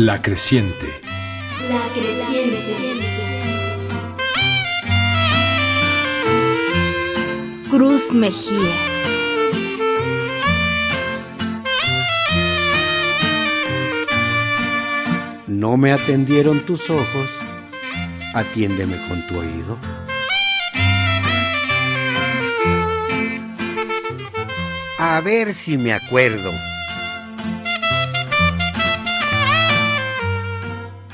La 0.00 0.22
creciente. 0.22 0.86
La 1.68 1.92
creciente. 1.92 3.02
Cruz 7.68 8.12
Mejía. 8.12 8.76
No 15.48 15.76
me 15.76 15.90
atendieron 15.90 16.60
tus 16.60 16.88
ojos, 16.90 17.30
atiéndeme 18.34 18.96
con 19.08 19.26
tu 19.26 19.40
oído. 19.40 19.80
A 25.00 25.20
ver 25.22 25.52
si 25.52 25.76
me 25.76 25.92
acuerdo. 25.92 26.52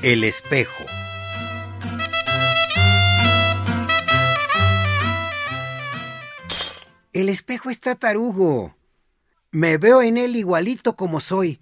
El 0.06 0.22
espejo. 0.22 0.84
El 7.14 7.30
espejo 7.30 7.70
está 7.70 7.94
tarugo. 7.94 8.76
Me 9.50 9.78
veo 9.78 10.02
en 10.02 10.18
él 10.18 10.36
igualito 10.36 10.94
como 10.94 11.22
soy, 11.22 11.58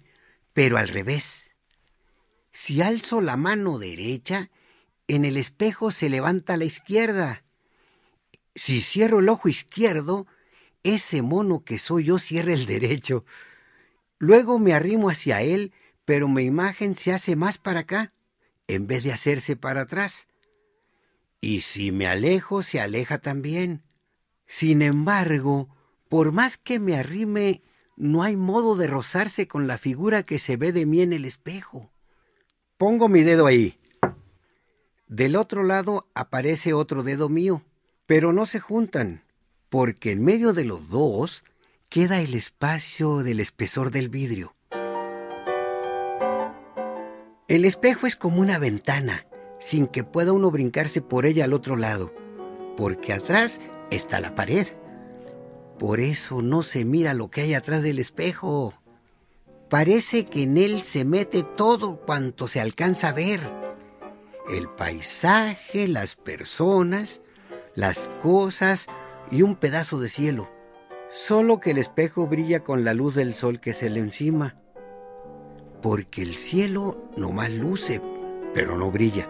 pero 0.51 0.77
al 0.77 0.89
revés. 0.89 1.53
Si 2.51 2.81
alzo 2.81 3.21
la 3.21 3.37
mano 3.37 3.79
derecha, 3.79 4.51
en 5.07 5.23
el 5.23 5.37
espejo 5.37 5.93
se 5.93 6.09
levanta 6.09 6.57
la 6.57 6.65
izquierda. 6.65 7.45
Si 8.55 8.81
cierro 8.81 9.19
el 9.19 9.29
ojo 9.29 9.47
izquierdo, 9.47 10.27
ese 10.83 11.21
mono 11.21 11.63
que 11.63 11.79
soy 11.79 12.03
yo 12.03 12.19
cierra 12.19 12.51
el 12.51 12.65
derecho. 12.65 13.23
Luego 14.19 14.59
me 14.59 14.73
arrimo 14.73 15.09
hacia 15.09 15.41
él, 15.41 15.71
pero 16.03 16.27
mi 16.27 16.43
imagen 16.43 16.97
se 16.97 17.13
hace 17.13 17.37
más 17.37 17.57
para 17.57 17.79
acá, 17.79 18.11
en 18.67 18.87
vez 18.87 19.03
de 19.03 19.11
hacerse 19.11 19.55
para 19.55 19.81
atrás. 19.81 20.27
Y 21.41 21.61
si 21.61 21.91
me 21.91 22.07
alejo, 22.07 22.63
se 22.63 22.79
aleja 22.79 23.17
también. 23.17 23.83
Sin 24.45 24.81
embargo, 24.81 25.69
por 26.09 26.31
más 26.31 26.57
que 26.57 26.79
me 26.79 26.95
arrime, 26.95 27.61
no 27.95 28.23
hay 28.23 28.35
modo 28.35 28.75
de 28.75 28.87
rozarse 28.87 29.47
con 29.47 29.67
la 29.67 29.77
figura 29.77 30.23
que 30.23 30.39
se 30.39 30.57
ve 30.57 30.71
de 30.71 30.85
mí 30.85 31.01
en 31.01 31.13
el 31.13 31.25
espejo. 31.25 31.91
Pongo 32.77 33.09
mi 33.09 33.23
dedo 33.23 33.45
ahí. 33.45 33.79
Del 35.07 35.35
otro 35.35 35.63
lado 35.63 36.07
aparece 36.15 36.73
otro 36.73 37.03
dedo 37.03 37.29
mío, 37.29 37.63
pero 38.05 38.33
no 38.33 38.45
se 38.45 38.59
juntan, 38.59 39.23
porque 39.69 40.11
en 40.11 40.23
medio 40.23 40.53
de 40.53 40.65
los 40.65 40.89
dos 40.89 41.43
queda 41.89 42.21
el 42.21 42.33
espacio 42.33 43.17
del 43.17 43.39
espesor 43.39 43.91
del 43.91 44.09
vidrio. 44.09 44.53
El 47.53 47.65
espejo 47.65 48.07
es 48.07 48.15
como 48.15 48.41
una 48.41 48.57
ventana, 48.57 49.27
sin 49.59 49.85
que 49.85 50.03
pueda 50.03 50.33
uno 50.33 50.49
brincarse 50.49 51.03
por 51.03 51.27
ella 51.27 51.43
al 51.43 51.53
otro 51.53 51.75
lado, 51.75 52.11
porque 52.75 53.13
atrás 53.13 53.61
está 53.91 54.19
la 54.19 54.33
pared. 54.33 54.65
Por 55.77 55.99
eso 55.99 56.41
no 56.41 56.63
se 56.63 56.83
mira 56.83 57.13
lo 57.13 57.29
que 57.29 57.41
hay 57.41 57.53
atrás 57.53 57.83
del 57.83 57.99
espejo. 57.99 58.73
Parece 59.69 60.25
que 60.25 60.41
en 60.41 60.57
él 60.57 60.81
se 60.81 61.05
mete 61.05 61.43
todo 61.43 61.97
cuanto 61.97 62.47
se 62.47 62.59
alcanza 62.59 63.09
a 63.09 63.13
ver. 63.13 63.39
El 64.49 64.67
paisaje, 64.69 65.87
las 65.87 66.15
personas, 66.15 67.21
las 67.75 68.09
cosas 68.23 68.87
y 69.29 69.43
un 69.43 69.57
pedazo 69.57 69.99
de 69.99 70.09
cielo. 70.09 70.49
Solo 71.11 71.59
que 71.59 71.69
el 71.69 71.77
espejo 71.77 72.25
brilla 72.25 72.63
con 72.63 72.83
la 72.83 72.95
luz 72.95 73.13
del 73.13 73.35
sol 73.35 73.59
que 73.59 73.75
se 73.75 73.91
le 73.91 73.99
encima. 73.99 74.62
Porque 75.83 76.21
el 76.21 76.37
cielo 76.37 76.97
nomás 77.17 77.51
luce, 77.51 78.01
pero 78.53 78.77
no 78.77 78.89
brilla. 78.89 79.29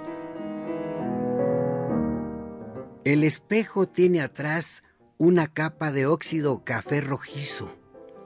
El 3.04 3.24
espejo 3.24 3.88
tiene 3.88 4.22
atrás 4.22 4.84
una 5.18 5.48
capa 5.48 5.92
de 5.92 6.06
óxido 6.06 6.64
café 6.64 7.02
rojizo 7.02 7.72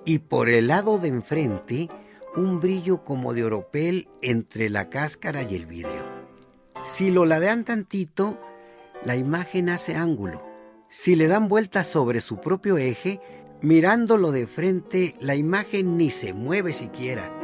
y 0.04 0.20
por 0.20 0.50
el 0.50 0.68
lado 0.68 1.00
de 1.00 1.08
enfrente 1.08 1.90
un 2.36 2.60
brillo 2.60 3.06
como 3.06 3.34
de 3.34 3.46
oropel 3.46 4.10
entre 4.22 4.70
la 4.70 4.90
cáscara 4.90 5.44
y 5.44 5.56
el 5.56 5.66
vidrio. 5.66 6.06
Si 6.86 7.12
lo 7.12 7.26
ladean 7.26 7.64
tantito, 7.64 8.42
la 9.06 9.16
imagen 9.16 9.70
hace 9.70 9.96
ángulo. 9.96 10.46
Si 10.90 11.16
le 11.16 11.28
dan 11.28 11.48
vuelta 11.48 11.86
sobre 11.86 12.20
su 12.20 12.42
propio 12.42 12.78
eje, 12.78 13.22
mirándolo 13.62 14.34
de 14.34 14.48
frente, 14.48 15.16
la 15.22 15.36
imagen 15.36 15.98
ni 15.98 16.10
se 16.10 16.34
mueve 16.34 16.74
siquiera. 16.74 17.37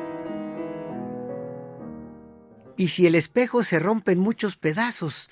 Y 2.77 2.89
si 2.89 3.05
el 3.05 3.15
espejo 3.15 3.63
se 3.63 3.79
rompe 3.79 4.11
en 4.11 4.19
muchos 4.19 4.57
pedazos, 4.57 5.29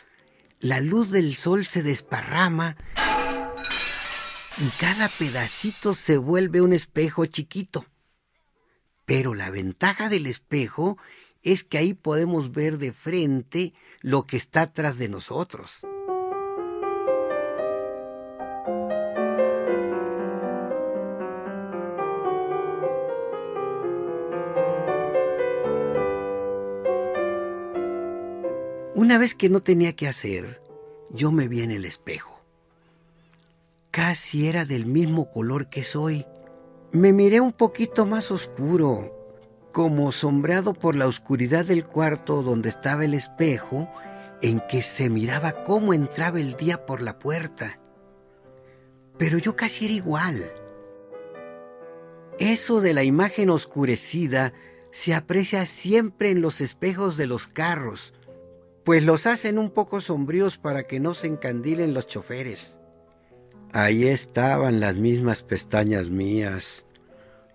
la 0.60 0.80
luz 0.80 1.10
del 1.10 1.36
sol 1.36 1.66
se 1.66 1.82
desparrama 1.82 2.78
y 4.58 4.70
cada 4.80 5.10
pedacito 5.10 5.96
se 5.96 6.18
vuelve 6.18 6.62
un 6.62 6.74
espejo 6.74 7.26
chiquito. 7.26 7.86
Pero 9.06 9.34
la 9.34 9.50
ventaja 9.50 10.08
del 10.08 10.28
espejo 10.28 10.98
es 11.42 11.64
que 11.64 11.80
ahí 11.80 11.94
podemos 11.94 12.52
ver 12.52 12.78
de 12.78 12.94
frente 12.94 13.74
lo 14.02 14.28
que 14.28 14.38
está 14.38 14.62
atrás 14.62 14.98
de 14.98 15.10
nosotros. 15.10 15.82
Una 29.12 29.18
vez 29.18 29.36
que 29.36 29.50
no 29.50 29.62
tenía 29.62 29.94
que 29.94 30.08
hacer, 30.08 30.62
yo 31.10 31.34
me 31.34 31.50
vi 31.50 31.64
en 31.64 31.72
el 31.72 31.84
espejo. 31.84 32.40
Casi 33.92 34.48
era 34.48 34.64
del 34.64 34.86
mismo 34.86 35.30
color 35.30 35.68
que 35.70 35.84
soy. 35.84 36.26
Me 36.94 37.12
miré 37.12 37.42
un 37.42 37.52
poquito 37.52 38.06
más 38.06 38.32
oscuro, 38.32 39.14
como 39.74 40.14
sombreado 40.14 40.74
por 40.74 40.96
la 40.96 41.08
oscuridad 41.08 41.66
del 41.66 41.86
cuarto 41.86 42.42
donde 42.42 42.70
estaba 42.70 43.04
el 43.04 43.14
espejo, 43.14 43.92
en 44.42 44.62
que 44.70 44.82
se 44.82 45.10
miraba 45.10 45.66
cómo 45.66 45.94
entraba 45.94 46.40
el 46.40 46.56
día 46.56 46.86
por 46.86 47.02
la 47.02 47.20
puerta. 47.20 47.82
Pero 49.18 49.40
yo 49.40 49.58
casi 49.58 49.84
era 49.84 49.94
igual. 49.94 50.54
Eso 52.40 52.80
de 52.80 52.94
la 52.94 53.04
imagen 53.04 53.50
oscurecida 53.50 54.54
se 54.92 55.14
aprecia 55.14 55.66
siempre 55.66 56.30
en 56.30 56.42
los 56.42 56.62
espejos 56.62 57.18
de 57.18 57.28
los 57.28 57.50
carros, 57.50 58.14
pues 58.84 59.04
los 59.04 59.28
hacen 59.28 59.58
un 59.58 59.70
poco 59.70 60.02
sombríos 60.02 60.58
para 60.58 60.84
que 60.84 61.00
no 61.00 61.14
se 61.14 61.28
encandilen 61.28 61.94
los 61.94 62.08
choferes. 62.08 62.80
Ahí 63.74 64.08
estaban 64.08 64.80
las 64.80 64.96
mismas 64.96 65.44
pestañas 65.44 66.10
mías, 66.10 66.86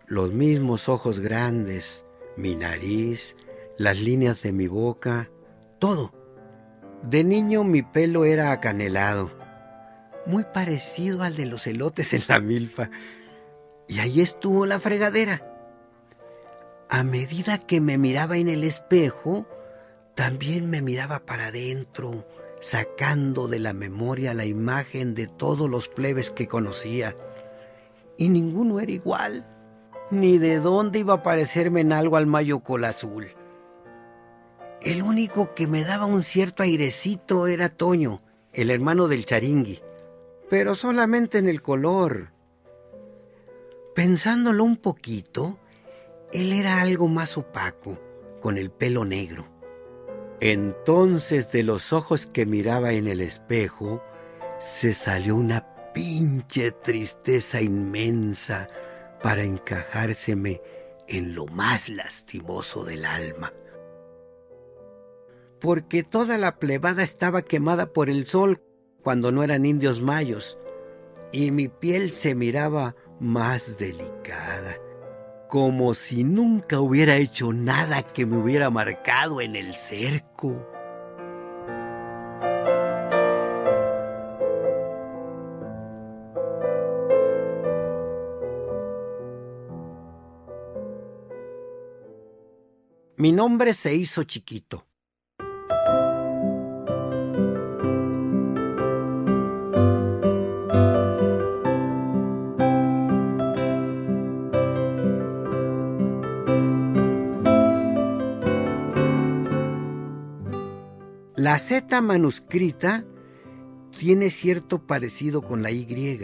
los 0.06 0.32
mismos 0.32 0.88
ojos 0.88 1.20
grandes, 1.20 2.06
mi 2.36 2.54
nariz, 2.54 3.36
las 3.76 4.00
líneas 4.00 4.42
de 4.42 4.52
mi 4.52 4.66
boca, 4.66 5.30
todo. 5.78 6.12
De 7.02 7.22
niño 7.24 7.64
mi 7.64 7.82
pelo 7.82 8.24
era 8.24 8.52
acanelado, 8.52 9.30
muy 10.24 10.44
parecido 10.44 11.22
al 11.22 11.36
de 11.36 11.46
los 11.46 11.66
elotes 11.66 12.14
en 12.14 12.22
la 12.28 12.40
milfa, 12.40 12.90
y 13.88 13.98
ahí 13.98 14.20
estuvo 14.20 14.64
la 14.64 14.80
fregadera. 14.80 15.52
A 16.88 17.02
medida 17.02 17.58
que 17.58 17.80
me 17.80 17.98
miraba 17.98 18.38
en 18.38 18.48
el 18.48 18.64
espejo, 18.64 19.46
también 20.16 20.70
me 20.70 20.80
miraba 20.80 21.20
para 21.26 21.48
adentro, 21.48 22.26
sacando 22.58 23.48
de 23.48 23.58
la 23.58 23.74
memoria 23.74 24.32
la 24.32 24.46
imagen 24.46 25.14
de 25.14 25.26
todos 25.26 25.68
los 25.68 25.88
plebes 25.88 26.30
que 26.30 26.48
conocía. 26.48 27.14
Y 28.16 28.30
ninguno 28.30 28.80
era 28.80 28.90
igual, 28.90 29.46
ni 30.10 30.38
de 30.38 30.58
dónde 30.58 31.00
iba 31.00 31.14
a 31.14 31.22
parecerme 31.22 31.82
en 31.82 31.92
algo 31.92 32.16
al 32.16 32.24
mayo 32.26 32.60
cola 32.60 32.88
azul. 32.88 33.28
El 34.80 35.02
único 35.02 35.54
que 35.54 35.66
me 35.66 35.84
daba 35.84 36.06
un 36.06 36.24
cierto 36.24 36.62
airecito 36.62 37.46
era 37.46 37.68
Toño, 37.68 38.22
el 38.54 38.70
hermano 38.70 39.08
del 39.08 39.26
charingui, 39.26 39.82
pero 40.48 40.74
solamente 40.74 41.36
en 41.36 41.48
el 41.50 41.60
color. 41.60 42.32
Pensándolo 43.94 44.64
un 44.64 44.78
poquito, 44.78 45.58
él 46.32 46.54
era 46.54 46.80
algo 46.80 47.06
más 47.06 47.36
opaco, 47.36 48.00
con 48.40 48.56
el 48.56 48.70
pelo 48.70 49.04
negro. 49.04 49.55
Entonces 50.40 51.50
de 51.50 51.62
los 51.62 51.92
ojos 51.92 52.26
que 52.26 52.46
miraba 52.46 52.92
en 52.92 53.06
el 53.06 53.20
espejo 53.20 54.02
se 54.58 54.94
salió 54.94 55.36
una 55.36 55.92
pinche 55.92 56.72
tristeza 56.72 57.60
inmensa 57.60 58.68
para 59.22 59.42
encajárseme 59.42 60.60
en 61.08 61.34
lo 61.34 61.46
más 61.46 61.88
lastimoso 61.88 62.84
del 62.84 63.06
alma. 63.06 63.52
Porque 65.60 66.02
toda 66.02 66.36
la 66.36 66.58
plebada 66.58 67.02
estaba 67.02 67.42
quemada 67.42 67.92
por 67.92 68.10
el 68.10 68.26
sol 68.26 68.62
cuando 69.02 69.32
no 69.32 69.42
eran 69.42 69.64
indios 69.64 70.00
mayos, 70.00 70.58
y 71.32 71.50
mi 71.50 71.68
piel 71.68 72.12
se 72.12 72.34
miraba 72.34 72.94
más 73.20 73.78
delicada, 73.78 74.76
como 75.48 75.94
si 75.94 76.24
nunca 76.24 76.80
hubiera 76.80 77.16
hecho 77.16 77.52
nada 77.52 78.02
que 78.02 78.26
me 78.26 78.36
hubiera 78.36 78.70
marcado 78.70 79.40
en 79.40 79.56
el 79.56 79.74
cerco. 79.76 80.66
Mi 93.18 93.32
nombre 93.32 93.72
se 93.72 93.94
hizo 93.94 94.24
chiquito. 94.24 94.86
La 111.56 111.60
Z 111.60 112.02
manuscrita 112.02 113.06
tiene 113.96 114.30
cierto 114.30 114.86
parecido 114.86 115.40
con 115.40 115.62
la 115.62 115.70
Y. 115.70 116.20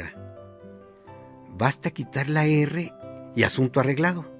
Basta 1.56 1.90
quitar 1.90 2.28
la 2.28 2.44
R 2.44 2.92
y 3.34 3.42
asunto 3.42 3.80
arreglado. 3.80 4.30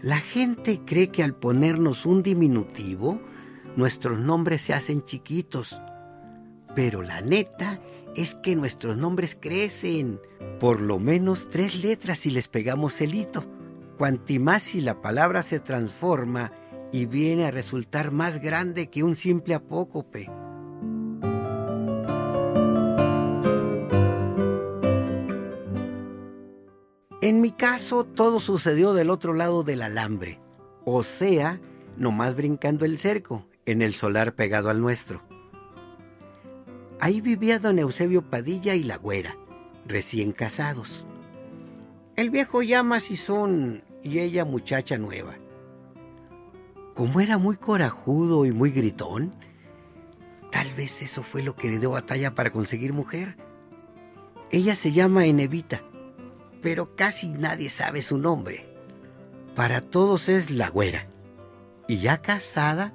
La 0.00 0.18
gente 0.18 0.82
cree 0.86 1.08
que 1.08 1.24
al 1.24 1.34
ponernos 1.34 2.06
un 2.06 2.22
diminutivo, 2.22 3.20
nuestros 3.74 4.20
nombres 4.20 4.62
se 4.62 4.72
hacen 4.72 5.02
chiquitos. 5.02 5.82
Pero 6.76 7.02
la 7.02 7.20
neta 7.20 7.80
es 8.14 8.36
que 8.36 8.54
nuestros 8.54 8.96
nombres 8.96 9.34
crecen 9.34 10.20
por 10.60 10.80
lo 10.80 11.00
menos 11.00 11.48
tres 11.48 11.82
letras 11.82 12.20
si 12.20 12.30
les 12.30 12.46
pegamos 12.46 13.00
el 13.00 13.16
hito. 13.16 13.44
Cuanti 13.98 14.38
más 14.38 14.62
si 14.62 14.80
la 14.80 15.02
palabra 15.02 15.42
se 15.42 15.58
transforma 15.58 16.52
y 16.92 17.06
viene 17.06 17.46
a 17.46 17.50
resultar 17.50 18.12
más 18.12 18.40
grande 18.40 18.88
que 18.88 19.02
un 19.02 19.16
simple 19.16 19.54
apócope. 19.54 20.30
En 27.20 27.40
mi 27.40 27.50
caso, 27.50 28.04
todo 28.04 28.40
sucedió 28.40 28.94
del 28.94 29.10
otro 29.10 29.34
lado 29.34 29.62
del 29.62 29.82
alambre, 29.82 30.40
o 30.84 31.02
sea, 31.02 31.60
nomás 31.96 32.34
brincando 32.34 32.84
el 32.84 32.98
cerco, 32.98 33.46
en 33.66 33.82
el 33.82 33.94
solar 33.94 34.34
pegado 34.34 34.70
al 34.70 34.80
nuestro. 34.80 35.22
Ahí 37.00 37.20
vivía 37.20 37.58
don 37.58 37.78
Eusebio 37.78 38.22
Padilla 38.22 38.74
y 38.74 38.82
la 38.82 38.96
güera, 38.96 39.36
recién 39.86 40.32
casados. 40.32 41.06
El 42.16 42.30
viejo 42.30 42.62
ya 42.62 42.82
macizón 42.82 43.84
y 44.02 44.20
ella 44.20 44.44
muchacha 44.44 44.96
nueva 44.96 45.36
como 46.98 47.20
era 47.20 47.38
muy 47.38 47.56
corajudo 47.56 48.44
y 48.44 48.50
muy 48.50 48.72
gritón, 48.72 49.32
tal 50.50 50.68
vez 50.72 51.00
eso 51.00 51.22
fue 51.22 51.44
lo 51.44 51.54
que 51.54 51.68
le 51.68 51.78
dio 51.78 51.92
batalla 51.92 52.34
para 52.34 52.50
conseguir 52.50 52.92
mujer. 52.92 53.36
Ella 54.50 54.74
se 54.74 54.90
llama 54.90 55.24
Enevita, 55.24 55.84
pero 56.60 56.96
casi 56.96 57.28
nadie 57.28 57.70
sabe 57.70 58.02
su 58.02 58.18
nombre. 58.18 58.68
Para 59.54 59.80
todos 59.80 60.28
es 60.28 60.50
la 60.50 60.70
güera, 60.70 61.06
y 61.86 61.98
ya 61.98 62.20
casada, 62.20 62.92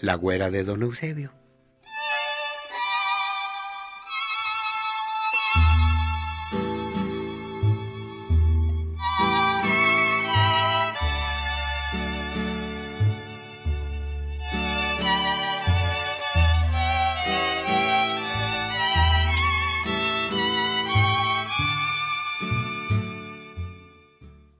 la 0.00 0.14
güera 0.14 0.50
de 0.50 0.64
don 0.64 0.82
Eusebio. 0.82 1.33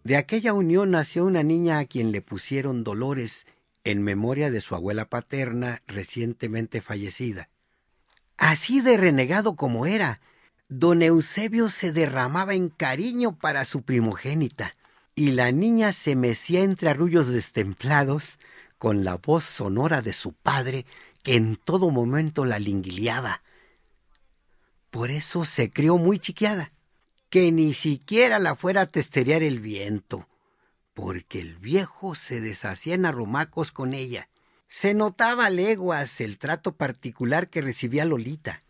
De 0.05 0.19
aquella 0.19 0.53
unión 0.53 0.91
nació 0.91 1.25
una 1.25 1.43
niña 1.43 1.79
a 1.79 1.87
quien 1.87 2.13
le 2.13 2.21
pusieron 2.21 2.85
Dolores 2.85 3.47
en 3.85 4.03
memoria 4.03 4.51
de 4.51 4.61
su 4.61 4.75
abuela 4.75 5.09
paterna 5.09 5.83
recientemente 5.87 6.83
fallecida. 6.83 7.49
Así 8.37 8.83
de 8.83 8.99
renegado 8.99 9.57
como 9.57 9.87
era, 9.87 10.21
don 10.69 11.01
Eusebio 11.03 11.71
se 11.71 11.91
derramaba 11.91 12.53
en 12.53 12.69
cariño 12.69 13.39
para 13.39 13.65
su 13.65 13.81
primogénita, 13.81 14.77
y 15.15 15.31
la 15.31 15.53
niña 15.53 15.93
se 15.93 16.17
mecía 16.17 16.61
entre 16.61 16.91
arrullos 16.91 17.29
destemplados 17.29 18.39
con 18.77 19.05
la 19.05 19.17
voz 19.17 19.45
sonora 19.45 20.03
de 20.03 20.13
su 20.13 20.35
padre 20.35 20.85
que 21.23 21.37
en 21.37 21.57
todo 21.57 21.91
momento 21.91 22.45
la 22.45 22.59
linguileaba. 22.59 23.43
Por 24.91 25.11
eso 25.11 25.47
se 25.47 25.71
crió 25.71 25.97
muy 25.97 26.19
chiquiada 26.19 26.71
que 27.31 27.51
ni 27.53 27.75
siquiera 27.75 28.39
la 28.39 28.57
fuera 28.57 28.83
a 28.83 28.87
testerear 28.87 29.43
el 29.43 29.61
viento, 29.61 30.29
porque 30.95 31.41
el 31.41 31.57
viejo 31.57 32.15
se 32.15 32.41
deshacía 32.41 32.95
en 32.95 33.07
arrumacos 33.07 33.73
con 33.73 33.95
ella. 33.95 34.29
Se 34.69 34.95
notaba 34.95 35.47
a 35.47 35.51
leguas 35.51 36.21
el 36.21 36.39
trato 36.39 36.77
particular 36.77 37.49
que 37.49 37.61
recibía 37.61 38.05
Lolita, 38.05 38.63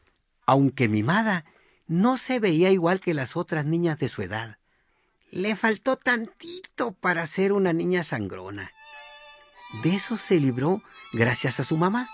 aunque 0.46 0.88
mimada, 0.88 1.44
no 1.86 2.16
se 2.16 2.40
veía 2.40 2.70
igual 2.70 3.00
que 3.00 3.14
las 3.14 3.36
otras 3.36 3.64
niñas 3.64 3.98
de 3.98 4.08
su 4.08 4.22
edad. 4.22 4.58
Le 5.30 5.56
faltó 5.56 5.96
tantito 5.96 6.92
para 6.92 7.26
ser 7.26 7.52
una 7.52 7.72
niña 7.72 8.04
sangrona. 8.04 8.70
De 9.82 9.94
eso 9.94 10.16
se 10.16 10.38
libró 10.40 10.82
gracias 11.12 11.60
a 11.60 11.64
su 11.64 11.76
mamá, 11.76 12.08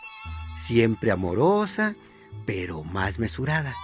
siempre 0.57 1.11
amorosa, 1.11 1.95
pero 2.47 2.83
más 2.83 3.19
mesurada. 3.19 3.77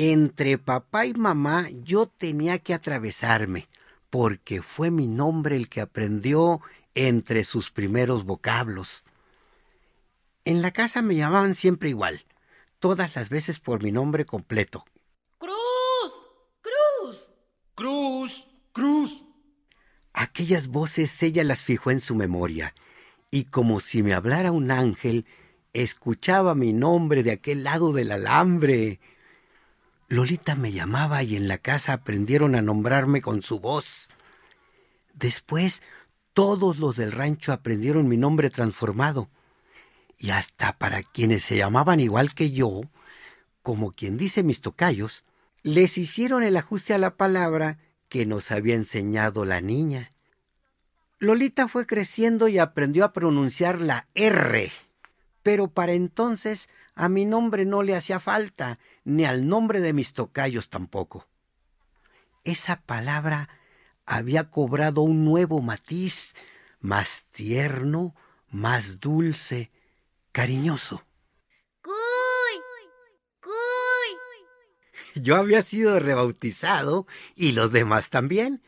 Entre 0.00 0.58
papá 0.58 1.06
y 1.06 1.14
mamá 1.14 1.66
yo 1.82 2.06
tenía 2.06 2.60
que 2.60 2.72
atravesarme, 2.72 3.68
porque 4.10 4.62
fue 4.62 4.92
mi 4.92 5.08
nombre 5.08 5.56
el 5.56 5.68
que 5.68 5.80
aprendió 5.80 6.60
entre 6.94 7.42
sus 7.42 7.72
primeros 7.72 8.22
vocablos. 8.22 9.02
En 10.44 10.62
la 10.62 10.70
casa 10.70 11.02
me 11.02 11.16
llamaban 11.16 11.56
siempre 11.56 11.88
igual, 11.88 12.24
todas 12.78 13.16
las 13.16 13.28
veces 13.28 13.58
por 13.58 13.82
mi 13.82 13.90
nombre 13.90 14.24
completo. 14.24 14.84
Cruz, 15.36 15.56
Cruz, 16.60 17.32
Cruz, 17.74 18.46
Cruz. 18.70 19.24
Aquellas 20.12 20.68
voces 20.68 21.20
ella 21.24 21.42
las 21.42 21.64
fijó 21.64 21.90
en 21.90 21.98
su 22.00 22.14
memoria, 22.14 22.72
y 23.32 23.46
como 23.46 23.80
si 23.80 24.04
me 24.04 24.14
hablara 24.14 24.52
un 24.52 24.70
ángel, 24.70 25.26
escuchaba 25.72 26.54
mi 26.54 26.72
nombre 26.72 27.24
de 27.24 27.32
aquel 27.32 27.64
lado 27.64 27.92
del 27.92 28.12
alambre. 28.12 29.00
Lolita 30.08 30.54
me 30.54 30.72
llamaba 30.72 31.22
y 31.22 31.36
en 31.36 31.48
la 31.48 31.58
casa 31.58 31.92
aprendieron 31.92 32.54
a 32.54 32.62
nombrarme 32.62 33.20
con 33.20 33.42
su 33.42 33.60
voz. 33.60 34.08
Después 35.12 35.82
todos 36.32 36.78
los 36.78 36.96
del 36.96 37.12
rancho 37.12 37.52
aprendieron 37.52 38.08
mi 38.08 38.16
nombre 38.16 38.48
transformado. 38.48 39.28
Y 40.16 40.30
hasta 40.30 40.78
para 40.78 41.02
quienes 41.02 41.44
se 41.44 41.58
llamaban 41.58 42.00
igual 42.00 42.34
que 42.34 42.50
yo, 42.50 42.80
como 43.62 43.92
quien 43.92 44.16
dice 44.16 44.42
mis 44.42 44.62
tocayos, 44.62 45.24
les 45.62 45.98
hicieron 45.98 46.42
el 46.42 46.56
ajuste 46.56 46.94
a 46.94 46.98
la 46.98 47.16
palabra 47.16 47.78
que 48.08 48.24
nos 48.24 48.50
había 48.50 48.74
enseñado 48.74 49.44
la 49.44 49.60
niña. 49.60 50.10
Lolita 51.18 51.68
fue 51.68 51.86
creciendo 51.86 52.48
y 52.48 52.58
aprendió 52.58 53.04
a 53.04 53.12
pronunciar 53.12 53.80
la 53.80 54.08
R, 54.14 54.72
pero 55.42 55.68
para 55.68 55.92
entonces 55.92 56.70
a 56.98 57.08
mi 57.08 57.24
nombre 57.24 57.64
no 57.64 57.84
le 57.84 57.94
hacía 57.94 58.18
falta, 58.18 58.80
ni 59.04 59.24
al 59.24 59.46
nombre 59.46 59.80
de 59.80 59.92
mis 59.92 60.14
tocayos 60.14 60.68
tampoco. 60.68 61.28
Esa 62.42 62.80
palabra 62.80 63.48
había 64.04 64.50
cobrado 64.50 65.02
un 65.02 65.24
nuevo 65.24 65.62
matiz, 65.62 66.34
más 66.80 67.26
tierno, 67.30 68.16
más 68.50 68.98
dulce, 68.98 69.70
cariñoso. 70.32 71.04
¡Cuy! 71.82 71.92
¡Cuy! 73.40 75.22
Yo 75.22 75.36
había 75.36 75.62
sido 75.62 76.00
rebautizado 76.00 77.06
y 77.36 77.52
los 77.52 77.70
demás 77.70 78.10
también. 78.10 78.60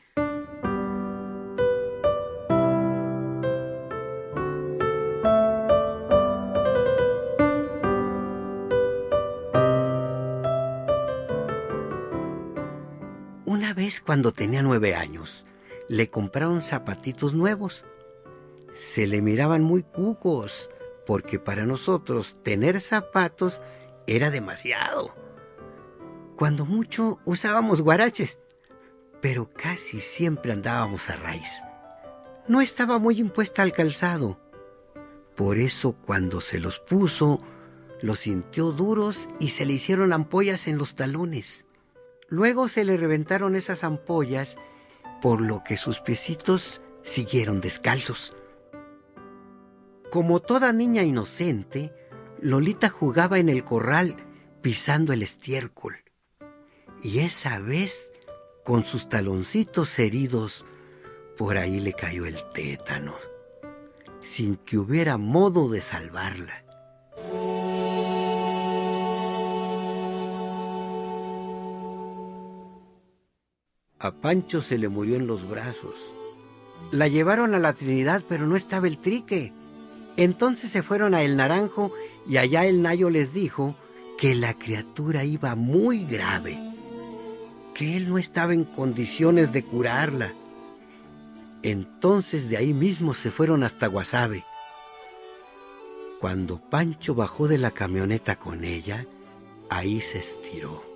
Cuando 13.98 14.30
tenía 14.30 14.62
nueve 14.62 14.94
años, 14.94 15.46
le 15.88 16.08
compraron 16.08 16.62
zapatitos 16.62 17.34
nuevos. 17.34 17.84
Se 18.72 19.08
le 19.08 19.22
miraban 19.22 19.64
muy 19.64 19.82
cucos, 19.82 20.70
porque 21.06 21.40
para 21.40 21.66
nosotros 21.66 22.36
tener 22.44 22.80
zapatos 22.80 23.62
era 24.06 24.30
demasiado. 24.30 25.12
Cuando 26.36 26.64
mucho 26.64 27.18
usábamos 27.24 27.80
guaraches, 27.80 28.38
pero 29.20 29.50
casi 29.52 29.98
siempre 29.98 30.52
andábamos 30.52 31.10
a 31.10 31.16
raíz. 31.16 31.62
No 32.46 32.60
estaba 32.60 32.98
muy 32.98 33.18
impuesta 33.18 33.62
al 33.62 33.72
calzado. 33.72 34.40
Por 35.34 35.58
eso 35.58 35.92
cuando 35.92 36.40
se 36.40 36.60
los 36.60 36.80
puso, 36.80 37.40
los 38.02 38.20
sintió 38.20 38.72
duros 38.72 39.28
y 39.38 39.48
se 39.48 39.66
le 39.66 39.72
hicieron 39.74 40.12
ampollas 40.12 40.66
en 40.66 40.78
los 40.78 40.94
talones. 40.94 41.66
Luego 42.30 42.68
se 42.68 42.84
le 42.84 42.96
reventaron 42.96 43.56
esas 43.56 43.84
ampollas, 43.84 44.56
por 45.20 45.40
lo 45.40 45.62
que 45.64 45.76
sus 45.76 46.00
piecitos 46.00 46.80
siguieron 47.02 47.60
descalzos. 47.60 48.34
Como 50.10 50.40
toda 50.40 50.72
niña 50.72 51.02
inocente, 51.02 51.92
Lolita 52.40 52.88
jugaba 52.88 53.38
en 53.38 53.48
el 53.48 53.64
corral 53.64 54.16
pisando 54.62 55.12
el 55.12 55.22
estiércol. 55.22 55.96
Y 57.02 57.20
esa 57.20 57.58
vez, 57.58 58.12
con 58.64 58.84
sus 58.84 59.08
taloncitos 59.08 59.98
heridos, 59.98 60.64
por 61.36 61.58
ahí 61.58 61.80
le 61.80 61.94
cayó 61.94 62.26
el 62.26 62.36
tétano, 62.52 63.16
sin 64.20 64.56
que 64.56 64.78
hubiera 64.78 65.16
modo 65.16 65.68
de 65.68 65.80
salvarla. 65.80 66.64
A 74.02 74.12
Pancho 74.12 74.62
se 74.62 74.78
le 74.78 74.88
murió 74.88 75.16
en 75.16 75.26
los 75.26 75.46
brazos. 75.46 76.14
La 76.90 77.06
llevaron 77.06 77.54
a 77.54 77.58
la 77.58 77.74
Trinidad, 77.74 78.24
pero 78.26 78.46
no 78.46 78.56
estaba 78.56 78.88
el 78.88 78.96
trique. 78.96 79.52
Entonces 80.16 80.70
se 80.70 80.82
fueron 80.82 81.14
a 81.14 81.22
El 81.22 81.36
Naranjo 81.36 81.92
y 82.26 82.38
allá 82.38 82.64
el 82.64 82.80
Nayo 82.80 83.10
les 83.10 83.34
dijo 83.34 83.76
que 84.16 84.34
la 84.34 84.54
criatura 84.54 85.24
iba 85.24 85.54
muy 85.54 86.06
grave, 86.06 86.58
que 87.74 87.98
él 87.98 88.08
no 88.08 88.16
estaba 88.16 88.54
en 88.54 88.64
condiciones 88.64 89.52
de 89.52 89.64
curarla. 89.64 90.32
Entonces 91.62 92.48
de 92.48 92.56
ahí 92.56 92.72
mismo 92.72 93.12
se 93.12 93.30
fueron 93.30 93.62
hasta 93.64 93.86
Guasave. 93.86 94.44
Cuando 96.20 96.58
Pancho 96.58 97.14
bajó 97.14 97.48
de 97.48 97.58
la 97.58 97.70
camioneta 97.70 98.36
con 98.36 98.64
ella, 98.64 99.06
ahí 99.68 100.00
se 100.00 100.18
estiró. 100.18 100.89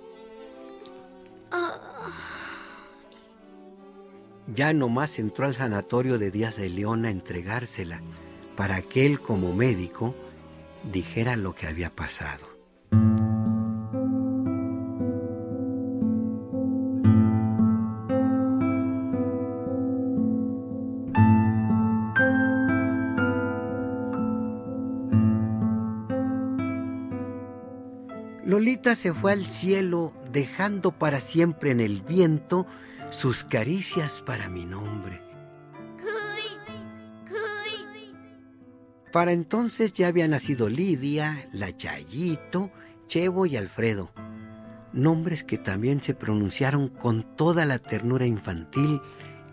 Ya 4.53 4.73
nomás 4.73 5.17
entró 5.17 5.45
al 5.45 5.55
sanatorio 5.55 6.19
de 6.19 6.29
Díaz 6.29 6.55
de 6.57 6.69
León 6.69 7.05
a 7.05 7.09
entregársela 7.09 8.01
para 8.55 8.81
que 8.81 9.05
él 9.05 9.19
como 9.19 9.53
médico 9.53 10.15
dijera 10.91 11.35
lo 11.35 11.55
que 11.55 11.67
había 11.67 11.89
pasado. 11.89 12.55
Lolita 28.45 28.95
se 28.95 29.11
fue 29.11 29.31
al 29.33 29.47
cielo 29.47 30.13
dejando 30.31 30.91
para 30.91 31.19
siempre 31.19 31.71
en 31.71 31.79
el 31.79 32.01
viento 32.01 32.67
sus 33.15 33.45
caricias 33.45 34.21
para 34.21 34.49
mi 34.49 34.65
nombre. 34.65 35.21
Para 39.13 39.31
entonces 39.31 39.93
ya 39.93 40.09
había 40.09 40.27
nacido 40.27 40.67
Lidia, 40.67 41.47
la 41.53 41.75
Chayito, 41.75 42.71
Chevo 43.07 43.45
y 43.45 43.55
Alfredo, 43.55 44.11
nombres 44.91 45.45
que 45.45 45.57
también 45.57 46.03
se 46.03 46.13
pronunciaron 46.13 46.89
con 46.89 47.37
toda 47.37 47.63
la 47.63 47.79
ternura 47.79 48.25
infantil 48.25 49.01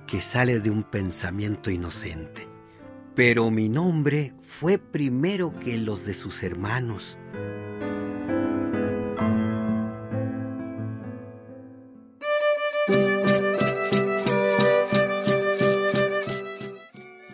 que 0.09 0.21
sale 0.21 0.59
de 0.59 0.71
un 0.71 0.83
pensamiento 0.83 1.71
inocente. 1.71 2.49
Pero 3.14 3.52
mi 3.52 3.69
nombre 3.69 4.33
fue 4.40 4.78
primero 4.78 5.57
que 5.61 5.78
los 5.78 6.04
de 6.04 6.14
sus 6.14 6.42
hermanos. 6.42 7.16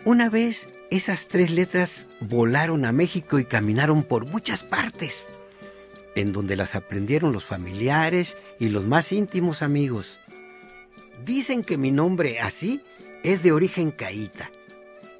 Una 0.09 0.27
vez 0.27 0.69
esas 0.89 1.27
tres 1.27 1.51
letras 1.51 2.07
volaron 2.19 2.83
a 2.85 2.91
México 2.91 3.37
y 3.37 3.45
caminaron 3.45 4.01
por 4.01 4.25
muchas 4.25 4.63
partes, 4.63 5.29
en 6.15 6.31
donde 6.31 6.55
las 6.55 6.73
aprendieron 6.73 7.31
los 7.31 7.45
familiares 7.45 8.35
y 8.57 8.69
los 8.69 8.85
más 8.85 9.11
íntimos 9.11 9.61
amigos. 9.61 10.19
Dicen 11.23 11.61
que 11.61 11.77
mi 11.77 11.91
nombre 11.91 12.39
así 12.39 12.81
es 13.21 13.43
de 13.43 13.51
origen 13.51 13.91
caíta 13.91 14.49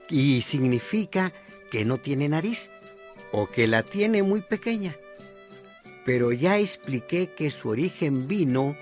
y 0.10 0.42
significa 0.42 1.34
que 1.70 1.86
no 1.86 1.98
tiene 1.98 2.28
nariz 2.28 2.72
o 3.32 3.48
que 3.48 3.68
la 3.68 3.84
tiene 3.84 4.24
muy 4.24 4.42
pequeña. 4.42 4.96
Pero 6.04 6.32
ya 6.32 6.58
expliqué 6.58 7.30
que 7.36 7.52
su 7.52 7.70
origen 7.70 8.28
vino 8.28 8.76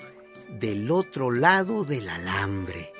del 0.58 0.90
otro 0.90 1.32
lado 1.32 1.84
del 1.84 2.08
alambre. 2.08 2.94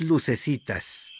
Lucecitas. 0.00 1.12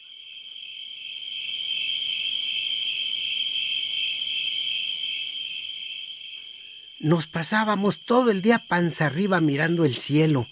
Nos 6.98 7.26
pasábamos 7.26 8.00
todo 8.00 8.30
el 8.30 8.42
día 8.42 8.66
panza 8.66 9.06
arriba 9.06 9.40
mirando 9.40 9.84
el 9.84 9.96
cielo. 9.96 10.48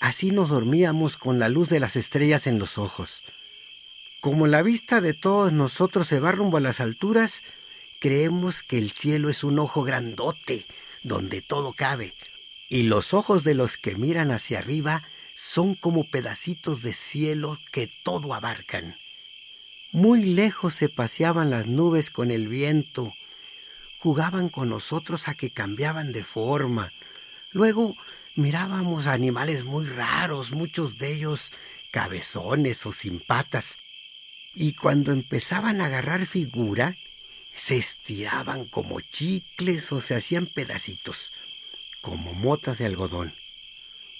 Así 0.00 0.30
nos 0.30 0.48
dormíamos 0.48 1.16
con 1.16 1.38
la 1.38 1.48
luz 1.48 1.68
de 1.68 1.80
las 1.80 1.96
estrellas 1.96 2.46
en 2.46 2.58
los 2.58 2.78
ojos. 2.78 3.22
Como 4.20 4.46
la 4.46 4.62
vista 4.62 5.00
de 5.00 5.12
todos 5.12 5.52
nosotros 5.52 6.08
se 6.08 6.20
va 6.20 6.32
rumbo 6.32 6.56
a 6.56 6.60
las 6.60 6.80
alturas, 6.80 7.42
creemos 8.00 8.62
que 8.62 8.78
el 8.78 8.92
cielo 8.92 9.28
es 9.28 9.44
un 9.44 9.58
ojo 9.58 9.82
grandote, 9.82 10.66
donde 11.02 11.42
todo 11.42 11.74
cabe, 11.74 12.14
y 12.70 12.84
los 12.84 13.12
ojos 13.12 13.44
de 13.44 13.54
los 13.54 13.76
que 13.76 13.96
miran 13.96 14.30
hacia 14.30 14.60
arriba 14.60 15.02
son 15.34 15.74
como 15.74 16.04
pedacitos 16.04 16.82
de 16.82 16.92
cielo 16.92 17.58
que 17.72 17.88
todo 17.88 18.34
abarcan. 18.34 18.96
Muy 19.90 20.24
lejos 20.24 20.74
se 20.74 20.88
paseaban 20.88 21.50
las 21.50 21.66
nubes 21.66 22.10
con 22.10 22.30
el 22.30 22.48
viento, 22.48 23.12
jugaban 23.98 24.48
con 24.48 24.68
nosotros 24.68 25.28
a 25.28 25.34
que 25.34 25.50
cambiaban 25.50 26.12
de 26.12 26.24
forma. 26.24 26.92
Luego 27.50 27.96
mirábamos 28.36 29.06
animales 29.06 29.64
muy 29.64 29.86
raros, 29.86 30.52
muchos 30.52 30.98
de 30.98 31.14
ellos 31.14 31.52
cabezones 31.90 32.84
o 32.86 32.92
sin 32.92 33.20
patas, 33.20 33.78
y 34.54 34.74
cuando 34.74 35.12
empezaban 35.12 35.80
a 35.80 35.86
agarrar 35.86 36.26
figura, 36.26 36.96
se 37.54 37.76
estiraban 37.76 38.64
como 38.66 39.00
chicles 39.00 39.92
o 39.92 40.00
se 40.00 40.16
hacían 40.16 40.46
pedacitos, 40.46 41.32
como 42.00 42.32
motas 42.34 42.78
de 42.78 42.86
algodón. 42.86 43.34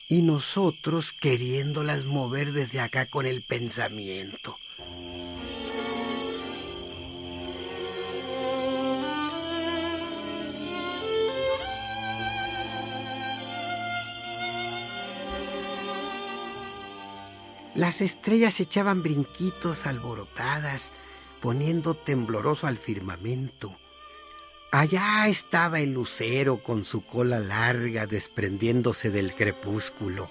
Y 0.08 0.22
nosotros 0.22 1.12
queriéndolas 1.12 2.04
mover 2.04 2.52
desde 2.52 2.80
acá 2.80 3.06
con 3.06 3.26
el 3.26 3.42
pensamiento. 3.42 4.58
Las 17.74 18.00
estrellas 18.00 18.60
echaban 18.60 19.02
brinquitos 19.02 19.86
alborotadas, 19.86 20.92
poniendo 21.40 21.94
tembloroso 21.94 22.68
al 22.68 22.78
firmamento. 22.78 23.76
Allá 24.74 25.28
estaba 25.28 25.78
el 25.78 25.92
lucero 25.92 26.60
con 26.60 26.84
su 26.84 27.06
cola 27.06 27.38
larga 27.38 28.08
desprendiéndose 28.08 29.08
del 29.08 29.32
crepúsculo. 29.32 30.28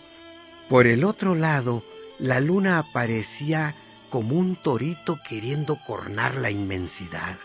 Por 0.67 0.85
el 0.85 1.05
otro 1.05 1.33
lado, 1.33 1.81
la 2.19 2.41
luna 2.41 2.77
aparecía 2.77 3.73
como 4.09 4.37
un 4.37 4.57
torito 4.57 5.17
queriendo 5.29 5.77
cornar 5.87 6.35
la 6.35 6.51
inmensidad. 6.51 7.37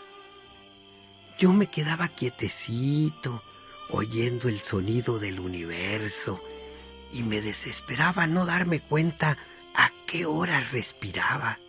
Yo 1.37 1.53
me 1.53 1.67
quedaba 1.67 2.09
quietecito, 2.09 3.43
oyendo 3.91 4.49
el 4.49 4.59
sonido 4.59 5.19
del 5.19 5.39
universo 5.39 6.43
y 7.13 7.23
me 7.23 7.39
desesperaba 7.39 8.27
no 8.27 8.45
darme 8.45 8.81
cuenta 8.81 9.37
a 9.73 9.89
qué 10.05 10.25
hora 10.25 10.59
respiraba. 10.73 11.59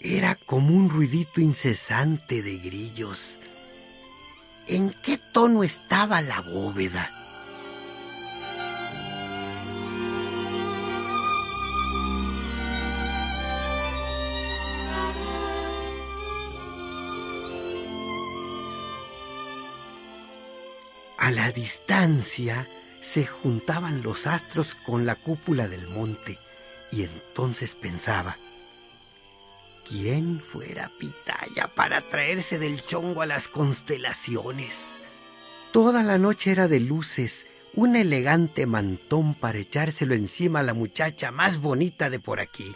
Era 0.00 0.34
como 0.34 0.74
un 0.74 0.88
ruidito 0.88 1.42
incesante 1.42 2.42
de 2.42 2.56
grillos. 2.56 3.38
¿En 4.68 4.90
qué 4.90 5.16
tono 5.16 5.62
estaba 5.62 6.20
la 6.20 6.40
bóveda? 6.40 7.08
A 21.16 21.30
la 21.30 21.52
distancia 21.52 22.66
se 23.00 23.24
juntaban 23.24 24.02
los 24.02 24.26
astros 24.26 24.74
con 24.84 25.06
la 25.06 25.14
cúpula 25.14 25.68
del 25.68 25.86
monte 25.86 26.38
y 26.90 27.04
entonces 27.04 27.76
pensaba, 27.76 28.36
¿quién 29.88 30.40
fuera 30.40 30.90
Pitaya 30.98 31.68
para 31.74 32.00
traerse 32.00 32.58
del 32.58 32.84
chongo 32.84 33.22
a 33.22 33.26
las 33.26 33.48
constelaciones? 33.48 34.98
Toda 35.72 36.02
la 36.02 36.18
noche 36.18 36.52
era 36.52 36.68
de 36.68 36.80
luces, 36.80 37.46
un 37.74 37.96
elegante 37.96 38.66
mantón 38.66 39.34
para 39.34 39.58
echárselo 39.58 40.14
encima 40.14 40.60
a 40.60 40.62
la 40.62 40.74
muchacha 40.74 41.30
más 41.30 41.60
bonita 41.60 42.10
de 42.10 42.18
por 42.18 42.40
aquí. 42.40 42.74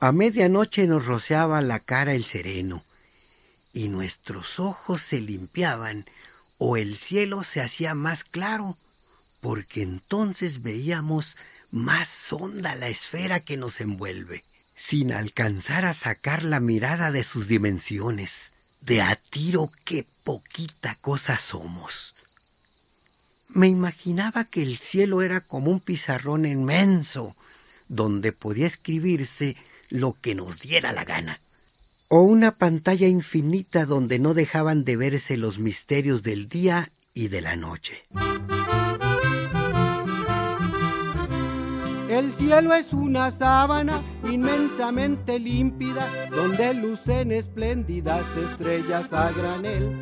A 0.00 0.12
medianoche 0.12 0.86
nos 0.86 1.06
rociaba 1.06 1.60
la 1.60 1.80
cara 1.80 2.14
el 2.14 2.24
sereno, 2.24 2.84
y 3.72 3.88
nuestros 3.88 4.60
ojos 4.60 5.02
se 5.02 5.20
limpiaban 5.20 6.04
o 6.58 6.76
el 6.76 6.96
cielo 6.96 7.42
se 7.42 7.60
hacía 7.60 7.96
más 7.96 8.22
claro, 8.22 8.76
porque 9.40 9.82
entonces 9.82 10.62
veíamos 10.62 11.36
más 11.72 12.32
honda 12.32 12.76
la 12.76 12.88
esfera 12.88 13.40
que 13.40 13.56
nos 13.56 13.80
envuelve, 13.80 14.44
sin 14.76 15.12
alcanzar 15.12 15.84
a 15.84 15.94
sacar 15.94 16.44
la 16.44 16.60
mirada 16.60 17.10
de 17.10 17.24
sus 17.24 17.48
dimensiones. 17.48 18.52
De 18.80 19.02
a 19.02 19.16
tiro 19.16 19.68
qué 19.84 20.06
poquita 20.22 20.94
cosa 21.00 21.40
somos. 21.40 22.14
Me 23.48 23.66
imaginaba 23.66 24.44
que 24.44 24.62
el 24.62 24.78
cielo 24.78 25.22
era 25.22 25.40
como 25.40 25.72
un 25.72 25.80
pizarrón 25.80 26.46
inmenso, 26.46 27.34
donde 27.88 28.30
podía 28.30 28.66
escribirse 28.66 29.56
lo 29.90 30.14
que 30.20 30.34
nos 30.34 30.60
diera 30.60 30.92
la 30.92 31.04
gana. 31.04 31.40
O 32.08 32.22
una 32.22 32.52
pantalla 32.52 33.06
infinita 33.06 33.84
donde 33.84 34.18
no 34.18 34.34
dejaban 34.34 34.84
de 34.84 34.96
verse 34.96 35.36
los 35.36 35.58
misterios 35.58 36.22
del 36.22 36.48
día 36.48 36.88
y 37.14 37.28
de 37.28 37.42
la 37.42 37.56
noche. 37.56 38.02
El 42.08 42.32
cielo 42.32 42.72
es 42.72 42.92
una 42.94 43.30
sábana 43.30 44.02
inmensamente 44.24 45.38
límpida, 45.38 46.08
donde 46.30 46.72
lucen 46.72 47.30
espléndidas 47.32 48.24
estrellas 48.50 49.12
a 49.12 49.30
granel, 49.30 49.94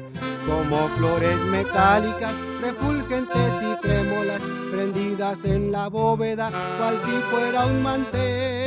como 0.47 0.89
flores 0.97 1.41
metálicas, 1.51 2.33
refulgentes 2.63 3.53
y 3.61 3.81
trémolas, 3.83 4.41
prendidas 4.71 5.45
en 5.45 5.73
la 5.73 5.89
bóveda, 5.89 6.51
cual 6.79 7.01
si 7.05 7.11
fuera 7.31 7.67
un 7.67 7.83
mantel. 7.83 8.66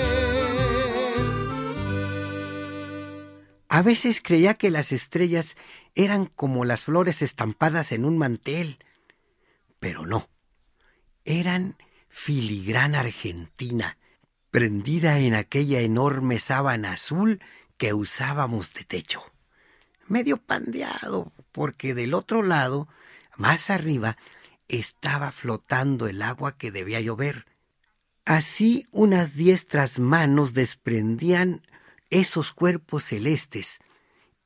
A 3.70 3.84
veces 3.84 4.20
creía 4.20 4.56
que 4.56 4.72
las 4.72 4.92
estrellas 4.92 5.56
eran 5.94 6.26
como 6.26 6.66
las 6.66 6.82
flores 6.82 7.22
estampadas 7.22 7.92
en 7.92 8.04
un 8.04 8.18
mantel, 8.18 8.80
pero 9.80 10.08
no, 10.08 10.28
eran 11.24 11.78
filigrana 12.10 13.02
argentina, 13.02 14.00
prendida 14.50 15.20
en 15.20 15.36
aquella 15.36 15.82
enorme 15.82 16.40
sábana 16.40 16.94
azul 16.94 17.42
que 17.78 17.94
usábamos 17.94 18.74
de 18.74 18.86
techo. 18.86 19.24
Medio 20.08 20.38
pandeado, 20.38 21.32
porque 21.52 21.94
del 21.94 22.16
otro 22.16 22.42
lado, 22.42 22.88
más 23.38 23.70
arriba, 23.70 24.18
estaba 24.68 25.32
flotando 25.32 26.08
el 26.08 26.24
agua 26.24 26.58
que 26.58 26.72
debía 26.72 27.02
llover. 27.02 27.46
Así 28.26 28.88
unas 28.92 29.36
diestras 29.36 30.00
manos 30.00 30.56
desprendían 30.56 31.62
esos 32.10 32.52
cuerpos 32.52 33.06
celestes, 33.06 33.80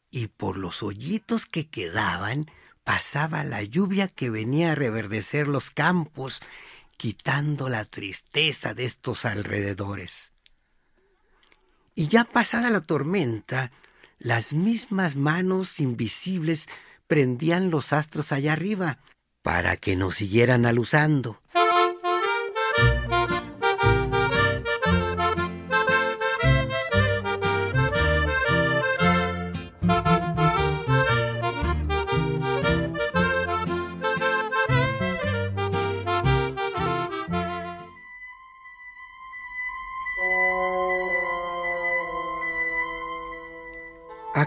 y 0.10 0.28
por 0.28 0.58
los 0.58 0.84
hoyitos 0.84 1.46
que 1.46 1.68
quedaban 1.70 2.46
pasaba 2.84 3.44
la 3.44 3.64
lluvia 3.64 4.08
que 4.08 4.30
venía 4.30 4.74
a 4.74 4.76
reverdecer 4.76 5.48
los 5.48 5.72
campos, 5.72 6.42
quitando 6.98 7.70
la 7.70 7.86
tristeza 7.86 8.74
de 8.74 8.86
estos 8.86 9.26
alrededores. 9.26 10.32
Y 11.96 12.08
ya 12.08 12.24
pasada 12.24 12.70
la 12.70 12.82
tormenta, 12.82 13.72
las 14.20 14.54
mismas 14.54 15.16
manos 15.16 15.80
invisibles 15.80 16.68
prendían 17.08 17.70
los 17.70 17.94
astros 17.94 18.32
allá 18.32 18.54
arriba 18.54 19.00
para 19.42 19.78
que 19.78 19.96
nos 19.96 20.16
siguieran 20.16 20.66
aluzando. 20.66 21.43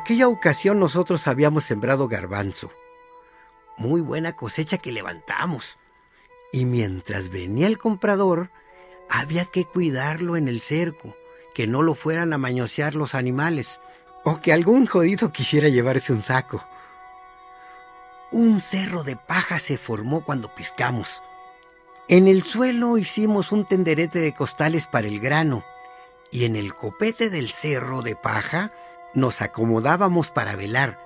Aquella 0.06 0.28
ocasión 0.28 0.78
nosotros 0.78 1.26
habíamos 1.26 1.64
sembrado 1.64 2.06
garbanzo. 2.06 2.70
Muy 3.76 4.00
buena 4.00 4.36
cosecha 4.36 4.78
que 4.78 4.92
levantamos. 4.92 5.78
Y 6.52 6.64
mientras 6.64 7.28
venía 7.28 7.66
el 7.66 7.76
comprador, 7.76 8.52
había 9.10 9.46
que 9.46 9.64
cuidarlo 9.64 10.36
en 10.36 10.46
el 10.46 10.62
cerco, 10.62 11.16
que 11.56 11.66
no 11.66 11.82
lo 11.82 11.96
fueran 11.96 12.32
a 12.32 12.38
mañosear 12.38 12.94
los 12.94 13.16
animales, 13.16 13.80
o 14.22 14.40
que 14.40 14.52
algún 14.52 14.86
jodido 14.86 15.32
quisiera 15.32 15.68
llevarse 15.70 16.12
un 16.12 16.22
saco. 16.22 16.64
Un 18.30 18.60
cerro 18.60 19.02
de 19.02 19.16
paja 19.16 19.58
se 19.58 19.76
formó 19.76 20.24
cuando 20.24 20.54
piscamos. 20.54 21.20
En 22.06 22.28
el 22.28 22.44
suelo 22.44 22.96
hicimos 22.96 23.50
un 23.50 23.64
tenderete 23.64 24.20
de 24.20 24.32
costales 24.34 24.86
para 24.86 25.08
el 25.08 25.18
grano, 25.18 25.64
y 26.30 26.44
en 26.44 26.54
el 26.54 26.74
copete 26.76 27.28
del 27.28 27.50
cerro 27.50 28.02
de 28.02 28.14
paja 28.14 28.70
nos 29.14 29.42
acomodábamos 29.42 30.30
para 30.30 30.56
velar, 30.56 31.00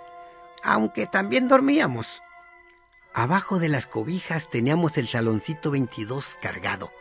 aunque 0.62 1.06
también 1.06 1.48
dormíamos. 1.48 2.22
Abajo 3.14 3.58
de 3.58 3.68
las 3.68 3.86
cobijas 3.86 4.50
teníamos 4.50 4.96
el 4.98 5.08
saloncito 5.08 5.70
22 5.70 6.36
cargado 6.40 6.92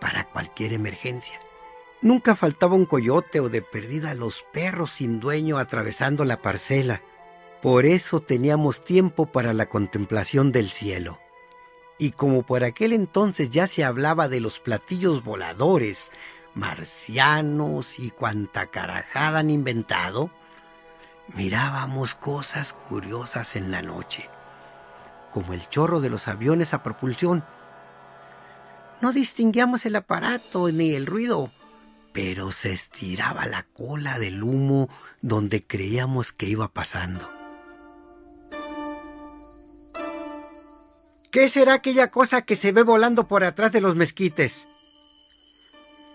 para 0.00 0.24
cualquier 0.24 0.72
emergencia. 0.72 1.40
Nunca 2.00 2.36
faltaba 2.36 2.74
un 2.74 2.86
coyote 2.86 3.40
o 3.40 3.48
de 3.48 3.60
perdida 3.60 4.14
los 4.14 4.44
perros 4.52 4.92
sin 4.92 5.18
dueño 5.20 5.58
atravesando 5.58 6.24
la 6.24 6.40
parcela. 6.40 7.02
Por 7.60 7.86
eso 7.86 8.20
teníamos 8.20 8.84
tiempo 8.84 9.26
para 9.26 9.52
la 9.52 9.68
contemplación 9.68 10.52
del 10.52 10.70
cielo. 10.70 11.18
Y 11.98 12.12
como 12.12 12.44
por 12.44 12.62
aquel 12.62 12.92
entonces 12.92 13.50
ya 13.50 13.66
se 13.66 13.84
hablaba 13.84 14.28
de 14.28 14.40
los 14.40 14.60
platillos 14.60 15.24
voladores, 15.24 16.12
marcianos 16.54 17.98
y 17.98 18.10
cuanta 18.10 18.66
carajada 18.66 19.40
han 19.40 19.50
inventado, 19.50 20.30
mirábamos 21.34 22.14
cosas 22.14 22.72
curiosas 22.72 23.56
en 23.56 23.70
la 23.70 23.82
noche, 23.82 24.28
como 25.32 25.52
el 25.54 25.68
chorro 25.68 26.00
de 26.00 26.10
los 26.10 26.28
aviones 26.28 26.74
a 26.74 26.82
propulsión. 26.82 27.44
No 29.00 29.12
distinguíamos 29.12 29.86
el 29.86 29.96
aparato 29.96 30.70
ni 30.72 30.94
el 30.94 31.06
ruido, 31.06 31.52
pero 32.12 32.50
se 32.52 32.72
estiraba 32.72 33.46
la 33.46 33.62
cola 33.62 34.18
del 34.18 34.42
humo 34.42 34.88
donde 35.22 35.62
creíamos 35.62 36.32
que 36.32 36.46
iba 36.46 36.68
pasando. 36.68 37.28
¿Qué 41.30 41.48
será 41.50 41.74
aquella 41.74 42.10
cosa 42.10 42.42
que 42.42 42.56
se 42.56 42.72
ve 42.72 42.82
volando 42.82 43.28
por 43.28 43.44
atrás 43.44 43.70
de 43.72 43.82
los 43.82 43.94
mezquites? 43.94 44.66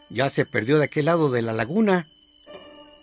Ya 0.10 0.30
se 0.30 0.46
perdió 0.46 0.80
de 0.80 0.86
aquel 0.86 1.06
lado 1.06 1.32
de 1.32 1.44
la 1.44 1.54
laguna. 1.54 2.08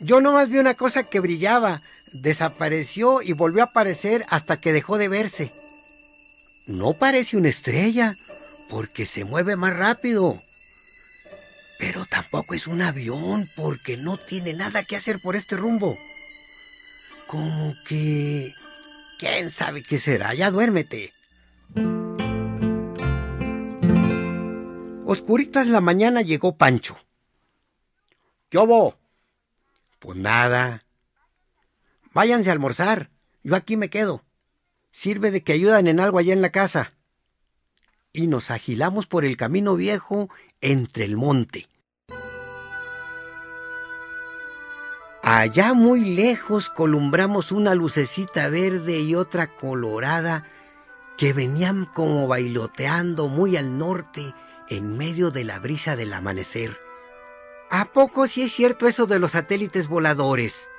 Yo 0.01 0.21
nomás 0.21 0.49
vi 0.49 0.59
una 0.59 0.75
cosa 0.75 1.05
que 1.05 1.21
brillaba, 1.21 1.83
desapareció 2.13 3.23
y 3.23 3.33
volvió 3.33 3.63
a 3.63 3.67
aparecer 3.67 4.25
hasta 4.29 4.61
que 4.61 4.73
dejó 4.73 4.99
de 4.99 5.09
verse. 5.09 5.53
No 6.67 6.95
parece 6.95 7.37
una 7.37 7.49
estrella, 7.49 8.17
porque 8.69 9.07
se 9.07 9.25
mueve 9.25 9.57
más 9.57 9.75
rápido. 9.75 10.41
Pero 11.79 12.05
tampoco 12.07 12.55
es 12.55 12.67
un 12.67 12.83
avión, 12.83 13.51
porque 13.57 13.97
no 13.97 14.17
tiene 14.19 14.53
nada 14.53 14.85
que 14.85 14.97
hacer 14.97 15.21
por 15.21 15.37
este 15.37 15.57
rumbo. 15.57 15.99
Como 17.27 17.75
que... 17.87 18.55
¿Quién 19.19 19.51
sabe 19.51 19.83
qué 19.83 19.99
será? 19.99 20.33
Ya 20.35 20.51
duérmete. 20.51 21.13
Oscuritas 25.05 25.67
la 25.67 25.81
mañana 25.81 26.23
llegó 26.23 26.57
Pancho. 26.57 26.97
¿Qué 28.49 28.59
hubo? 28.59 28.97
Pues 29.99 30.17
nada. 30.17 30.85
Váyanse 32.13 32.51
a 32.51 32.53
almorzar. 32.53 33.11
Yo 33.43 33.57
aquí 33.57 33.77
me 33.77 33.91
quedo. 33.91 34.25
Sirve 34.93 35.31
de 35.31 35.43
que 35.43 35.53
ayudan 35.53 35.87
en 35.87 36.01
algo 36.01 36.19
allá 36.19 36.33
en 36.33 36.43
la 36.43 36.51
casa. 36.51 36.93
Y 38.13 38.27
nos 38.27 38.51
agilamos 38.51 39.07
por 39.07 39.25
el 39.25 39.37
camino 39.37 39.77
viejo 39.77 40.29
entre 40.61 41.05
el 41.05 41.17
monte. 41.17 41.69
Allá 45.23 45.75
muy 45.75 46.17
lejos 46.17 46.71
columbramos 46.71 47.53
una 47.53 47.75
lucecita 47.75 48.49
verde 48.49 49.01
y 49.01 49.15
otra 49.15 49.55
colorada 49.55 50.47
que 51.17 51.33
venían 51.33 51.85
como 51.85 52.27
bailoteando 52.27 53.29
muy 53.29 53.57
al 53.57 53.79
norte 53.79 54.35
en 54.69 54.97
medio 54.97 55.31
de 55.31 55.45
la 55.45 55.59
brisa 55.59 55.95
del 55.95 56.15
amanecer. 56.15 56.81
¿A 57.71 57.93
poco 57.93 58.27
sí 58.27 58.43
es 58.43 58.53
cierto 58.53 58.89
eso 58.89 59.07
de 59.07 59.19
los 59.19 59.33
satélites 59.33 59.87
voladores? 59.87 60.71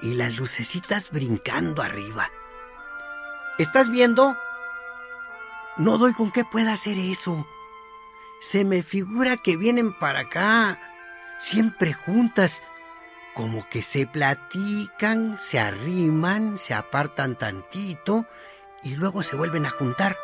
Y 0.00 0.14
las 0.14 0.36
lucecitas 0.36 1.10
brincando 1.10 1.82
arriba. 1.82 2.30
¿Estás 3.58 3.90
viendo? 3.90 4.36
No 5.76 5.98
doy 5.98 6.12
con 6.12 6.30
qué 6.30 6.44
pueda 6.44 6.72
hacer 6.72 6.98
eso. 6.98 7.46
Se 8.40 8.64
me 8.64 8.82
figura 8.82 9.36
que 9.36 9.56
vienen 9.56 9.92
para 9.92 10.20
acá, 10.20 10.80
siempre 11.40 11.92
juntas, 11.92 12.62
como 13.34 13.68
que 13.68 13.82
se 13.82 14.06
platican, 14.06 15.38
se 15.40 15.58
arriman, 15.58 16.58
se 16.58 16.74
apartan 16.74 17.36
tantito 17.36 18.26
y 18.82 18.96
luego 18.96 19.22
se 19.22 19.36
vuelven 19.36 19.66
a 19.66 19.70
juntar. 19.70 20.16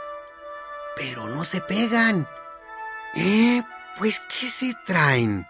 Pero 0.96 1.28
no 1.28 1.44
se 1.44 1.60
pegan. 1.60 2.28
Eh, 3.14 3.62
pues 3.98 4.20
¿qué 4.20 4.48
se 4.48 4.74
traen? 4.84 5.46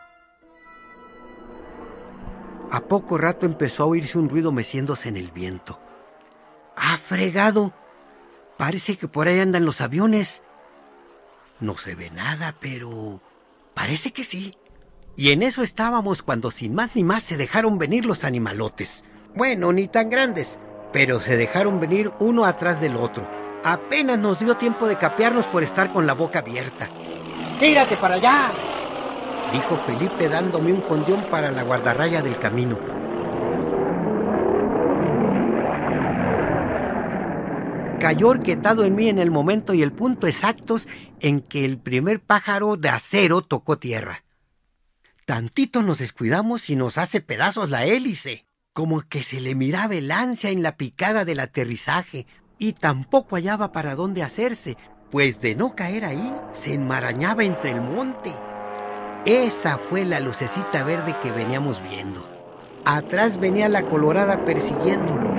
A 2.74 2.80
poco 2.80 3.18
rato 3.18 3.46
empezó 3.46 3.84
a 3.84 3.86
oírse 3.86 4.18
un 4.18 4.28
ruido 4.28 4.50
meciéndose 4.50 5.08
en 5.08 5.16
el 5.16 5.30
viento. 5.30 5.78
¡Ah, 6.76 6.98
fregado! 6.98 7.72
Parece 8.56 8.96
que 8.96 9.06
por 9.06 9.28
ahí 9.28 9.38
andan 9.38 9.64
los 9.64 9.80
aviones. 9.80 10.42
No 11.60 11.76
se 11.76 11.94
ve 11.94 12.10
nada, 12.10 12.56
pero 12.58 13.20
parece 13.74 14.12
que 14.12 14.24
sí. 14.24 14.56
Y 15.14 15.30
en 15.30 15.44
eso 15.44 15.62
estábamos 15.62 16.24
cuando 16.24 16.50
sin 16.50 16.74
más 16.74 16.90
ni 16.96 17.04
más 17.04 17.22
se 17.22 17.36
dejaron 17.36 17.78
venir 17.78 18.06
los 18.06 18.24
animalotes. 18.24 19.04
Bueno, 19.36 19.72
ni 19.72 19.86
tan 19.86 20.10
grandes, 20.10 20.58
pero 20.92 21.20
se 21.20 21.36
dejaron 21.36 21.78
venir 21.78 22.10
uno 22.18 22.44
atrás 22.44 22.80
del 22.80 22.96
otro. 22.96 23.24
Apenas 23.62 24.18
nos 24.18 24.40
dio 24.40 24.56
tiempo 24.56 24.88
de 24.88 24.98
capearnos 24.98 25.46
por 25.46 25.62
estar 25.62 25.92
con 25.92 26.08
la 26.08 26.14
boca 26.14 26.40
abierta. 26.40 26.90
¡Tírate 27.60 27.96
para 27.98 28.16
allá! 28.16 28.63
Dijo 29.54 29.80
Felipe 29.86 30.28
dándome 30.28 30.72
un 30.72 30.80
jondión 30.82 31.28
para 31.30 31.52
la 31.52 31.62
guardarraya 31.62 32.22
del 32.22 32.38
camino. 32.40 32.76
Cayó 38.00 38.28
orquetado 38.30 38.84
en 38.84 38.96
mí 38.96 39.08
en 39.08 39.20
el 39.20 39.30
momento 39.30 39.72
y 39.72 39.82
el 39.82 39.92
punto 39.92 40.26
exactos 40.26 40.88
en 41.20 41.40
que 41.40 41.64
el 41.64 41.78
primer 41.78 42.20
pájaro 42.20 42.76
de 42.76 42.88
acero 42.88 43.42
tocó 43.42 43.78
tierra. 43.78 44.24
Tantito 45.24 45.82
nos 45.82 45.98
descuidamos 45.98 46.68
y 46.68 46.74
nos 46.76 46.98
hace 46.98 47.20
pedazos 47.20 47.70
la 47.70 47.86
hélice, 47.86 48.46
como 48.72 49.02
que 49.02 49.22
se 49.22 49.40
le 49.40 49.54
miraba 49.54 49.94
el 49.94 50.10
ansia 50.10 50.50
en 50.50 50.64
la 50.64 50.76
picada 50.76 51.24
del 51.24 51.38
aterrizaje, 51.38 52.26
y 52.58 52.72
tampoco 52.72 53.36
hallaba 53.36 53.72
para 53.72 53.94
dónde 53.94 54.22
hacerse, 54.22 54.76
pues 55.10 55.40
de 55.40 55.54
no 55.54 55.76
caer 55.76 56.04
ahí 56.04 56.34
se 56.52 56.74
enmarañaba 56.74 57.44
entre 57.44 57.70
el 57.70 57.80
monte. 57.80 58.34
Esa 59.26 59.78
fue 59.78 60.04
la 60.04 60.20
lucecita 60.20 60.84
verde 60.84 61.16
que 61.22 61.32
veníamos 61.32 61.82
viendo. 61.82 62.28
Atrás 62.84 63.40
venía 63.40 63.70
la 63.70 63.88
colorada 63.88 64.44
persiguiéndolo. 64.44 65.34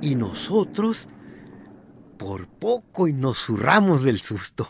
Y 0.00 0.16
nosotros, 0.16 1.08
por 2.16 2.48
poco 2.48 3.06
y 3.06 3.12
nos 3.12 3.38
zurramos 3.38 4.02
del 4.02 4.20
susto. 4.20 4.68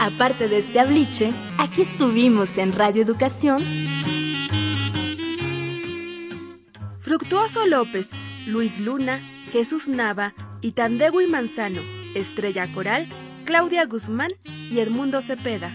Aparte 0.00 0.48
de 0.48 0.58
este 0.58 0.80
abliche, 0.80 1.32
aquí 1.58 1.82
estuvimos 1.82 2.58
en 2.58 2.72
Radio 2.72 3.02
Educación. 3.02 3.62
Fructuoso 7.20 7.66
López, 7.66 8.08
Luis 8.46 8.80
Luna, 8.80 9.20
Jesús 9.52 9.88
Nava, 9.88 10.32
Itandegui 10.62 11.26
Manzano, 11.26 11.82
Estrella 12.14 12.66
Coral, 12.72 13.06
Claudia 13.44 13.84
Guzmán 13.84 14.30
y 14.70 14.80
Edmundo 14.80 15.20
Cepeda. 15.20 15.70